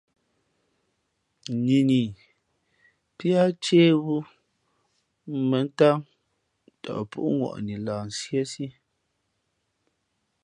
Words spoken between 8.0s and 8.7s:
nsíésí.